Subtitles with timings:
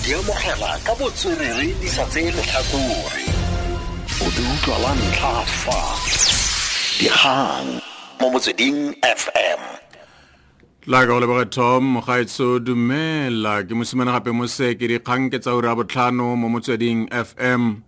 [0.00, 3.24] di amogela ka botswerere di sa tseye letlhakore
[4.24, 5.80] o di utlwa la ntlha fa.
[6.96, 7.68] Dikgang
[8.20, 9.60] mo motsweding fm
[10.88, 13.60] la ka go lebege tom mogaetso dumela.
[13.68, 17.84] Ke mosimane gape mo se ke dikgang ke tsa ura botlhano mo motsweding fm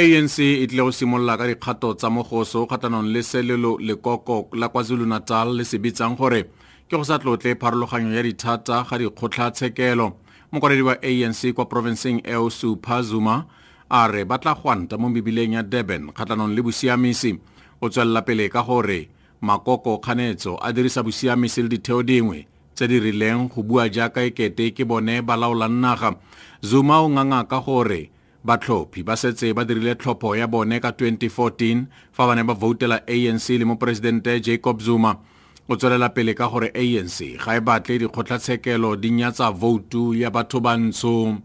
[0.00, 5.60] anc e tlile go simolola ka dikgato tsa mogoso kgatlhanong le selelo lekoko la kwazulu-natal
[5.60, 6.40] le se bitsang gore
[6.88, 10.23] ke go sa tlotle pharologanyo ya dithata ga dikgotlatshekelo
[10.54, 13.44] mokwaledi wa anc kwa porofenseng eo supha zuma
[13.90, 17.38] a re ba tla gwanta mo mebileng ya durban kgatlhanong le bosiamisi.
[17.82, 19.10] O tswelela pele ka gore
[19.42, 24.30] makoko kganetso a dirisa bosiamisi le ditheo dingwe tse di rileng go bua jaaka e
[24.30, 26.14] kete ke bone ba laolang naga.
[26.62, 28.10] Zuma o nganga ka gore
[28.44, 33.02] batlhophi ba setse ba dirile tlhopho ya bone ka 2014 fa ba ne ba voutela
[33.02, 35.18] anc le moporesidente jacob zuma
[35.68, 40.60] o tswelela pele ka gore anc ga e batle dikgotlatshekelo di nyatsa voutu ya batho
[40.60, 41.38] bantsho.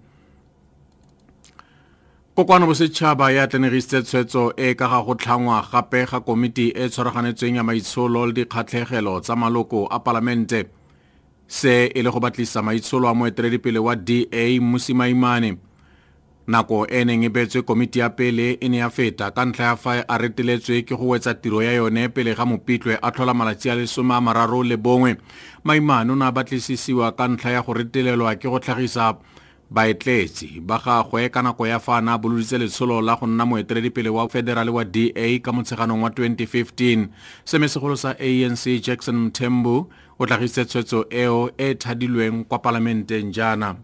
[2.35, 7.55] Kokwano bosetšhaba ya tlenegisitse tshwetso e ka ga go tlhangwa gape ga komiti e tshwaraganetsweng
[7.55, 10.67] ya maitsholo le dikgatlhegelo tsa maloko a palamente.
[11.47, 15.68] Se e le go batlisa maitsholo a moeteledipele wa da mosimaimane
[16.49, 19.75] nako e neng e beetswe komiti ya pele e ne ya feta ka ntlha ya
[19.77, 23.69] fa a reteletswe ke go wetsa tiro ya yone pele ga mopitlwe a tlhola malatsi
[23.69, 25.17] a lesome a mararo le bongwe.
[25.63, 29.13] Maimane o ne a batlisisiwa ka ntlha ya go retelelwa ke go tlhagisa
[29.69, 33.45] baetletsi ba gagwe ka nako ya fa a ne a boloditse letsholo la go nna
[33.45, 37.07] moeteledipele wa federale wa da ka motsheganong wa 2015
[37.45, 39.85] semesegolo sa anc jackson mthembu
[40.17, 43.75] o tlhagisitse tshwetso eo e thadilweng kwa palamenteng jaana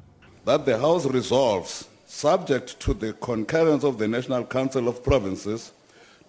[2.05, 5.71] subject to the concurrence of the National Council of Provinces,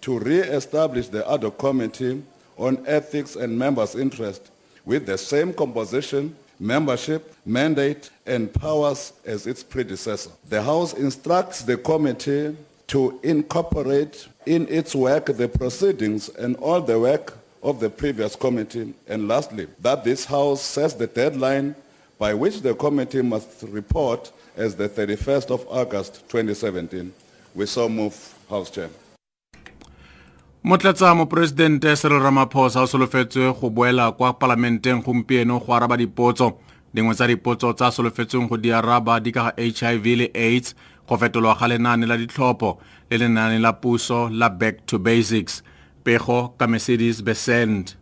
[0.01, 2.23] to re-establish the ad committee
[2.57, 4.51] on ethics and members' interest
[4.85, 10.31] with the same composition, membership, mandate, and powers as its predecessor.
[10.49, 12.55] The House instructs the committee
[12.87, 18.93] to incorporate in its work the proceedings and all the work of the previous committee.
[19.07, 21.75] And lastly, that this House sets the deadline
[22.19, 27.13] by which the committee must report as the 31st of August 2017.
[27.55, 28.15] We so move,
[28.49, 28.89] House Chair.
[30.63, 36.59] motlatsa moporesidente cyril ramaphosa o solofetswe go boela kwa palamenteng gompieno go araba dipotso
[36.93, 40.75] dingwe tsa dipotso tsa solofetsweng go di araba di ka hiv le aids
[41.07, 42.77] go fetolwa ga lenaane la ditlhopho
[43.09, 45.63] le lenaane la puso la back to basics
[46.03, 47.95] pego ka mercedes besent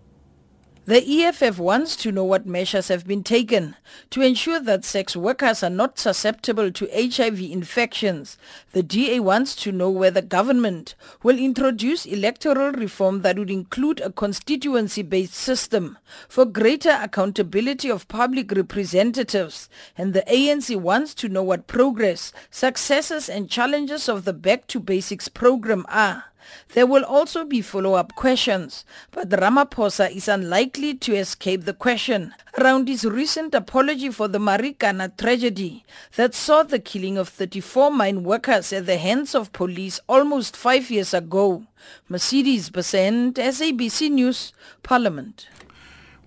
[0.87, 3.75] The EFF wants to know what measures have been taken
[4.11, 8.37] to ensure that sex workers are not susceptible to HIV infections.
[8.71, 14.11] The DA wants to know whether government will introduce electoral reform that would include a
[14.11, 15.97] constituency-based system
[16.29, 19.67] for greater accountability of public representatives.
[19.97, 24.79] And the ANC wants to know what progress, successes and challenges of the Back to
[24.79, 26.25] Basics program are.
[26.73, 32.87] There will also be follow-up questions, but Ramaphosa is unlikely to escape the question around
[32.87, 35.83] his recent apology for the Marikana tragedy
[36.15, 40.89] that saw the killing of 34 mine workers at the hands of police almost five
[40.89, 41.63] years ago.
[42.09, 45.47] Mercedes Besent, SABC News, Parliament.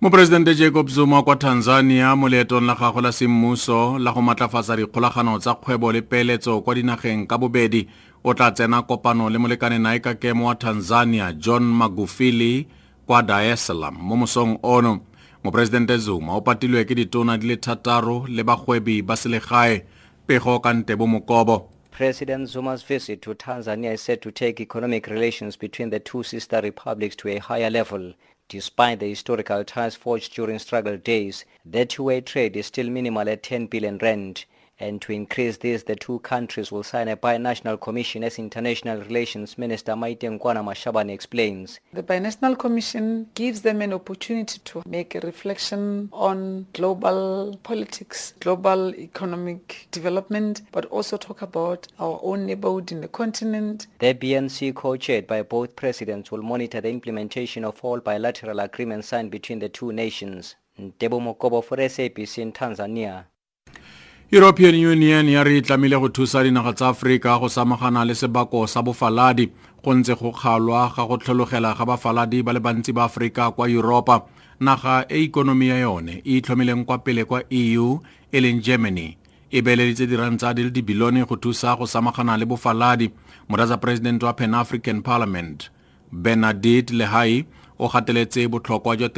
[0.01, 5.39] moporesidente jacob zuma kwa tanzania mo leetong la gagwe la semmuso la go matlafatsa dikgolagano
[5.39, 7.87] tsa kgwebo le peeletso kwa dinageng ka bobedi
[8.23, 12.67] o tla tsena kopano le molekane nae ka kemo wa tanzania john magufili
[13.07, 13.57] kwa dar
[13.91, 14.99] mo mosong ono
[15.43, 19.83] moporesidente zuma o patilwe ke ditona di le thataro le bagwebi ba selegae
[20.27, 25.57] pego ka ntebo mokobo President Zuma's visit to Tanzania is set to take economic relations
[25.57, 28.13] between the two sister republics to a higher level.
[28.47, 33.43] Despite the historical ties forged during struggle days, the two-way trade is still minimal at
[33.43, 34.45] 10 billion rand.
[34.81, 39.57] And to increase this, the two countries will sign a binational commission as International Relations
[39.57, 41.81] Minister Maite Nkoana Mashabane explains.
[41.91, 48.95] The Binational Commission gives them an opportunity to make a reflection on global politics, global
[48.95, 53.87] economic development, but also talk about our own neighborhood in the continent.
[53.99, 59.31] The BNC co-chaired by both presidents will monitor the implementation of all bilateral agreements signed
[59.31, 60.55] between the two nations.
[60.79, 63.25] Ntebo Mokobo for SABC in Tanzania.
[64.31, 68.81] European union ya re itlamile go thusa dinaga tsa aforika go samagana le sebako sa
[68.81, 69.49] bofaladi.
[69.83, 73.69] Go ntse go kgalwa ga go tlhologela ga bafaladi ba le bantsi ba aforika kwa
[73.69, 74.21] europa
[74.59, 79.17] naga e ikonomi ya yone e itlhomileng kwa pele kwa eu e leng germany.
[79.51, 83.09] E beeleditse dirantsa di le dibilione go thusa go samagana le bofaladi.
[83.49, 85.69] Moratsa president wa pan african parliament
[86.11, 87.45] benedict lehai
[87.79, 89.09] o gateletse botlhokwa jwa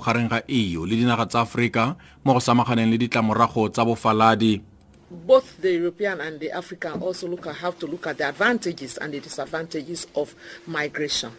[0.00, 4.62] gareng ga eu le dinaga tsa mo go samaganeng le ditlamorago tsa bofaladi
[5.10, 8.96] both the European and the African also look at, have to look at the advantages
[8.98, 10.34] and the disadvantages of
[10.66, 11.30] migration.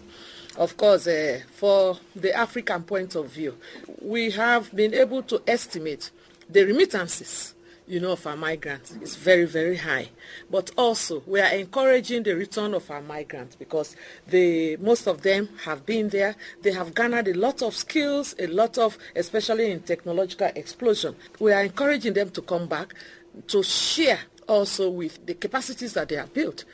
[0.58, 3.58] Of course, uh, for the African point of view,
[4.02, 6.12] we have been able to estimate
[6.50, 7.55] the remittances
[7.88, 10.10] you know, of our migrants is very, very high.
[10.50, 13.96] But also, we are encouraging the return of our migrants because
[14.28, 16.36] they, most of them have been there.
[16.62, 21.16] They have garnered a lot of skills, a lot of, especially in technological explosion.
[21.40, 22.94] We are encouraging them to come back
[23.48, 26.66] to share also with the capacities that they have built.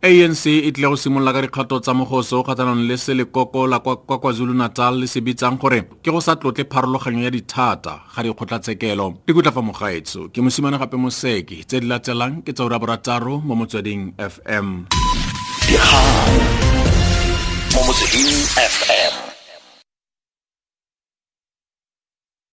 [0.00, 4.94] Anc e tlile go simolola ka dikgato tsa mogoso kgatlhanong le selekoko la kwa kwazulu-natal
[5.00, 9.26] le se bitsang gore ke go sa tlotle pharologanyo ya dithata ga dikgotlatshekelo.
[9.26, 10.30] Di kutla fa mogaetso.
[10.30, 14.86] Ke mosimane gape moseke tse di latelang ke tsaura borataro mo motsweding fm
[17.74, 19.07] mo motsweding fm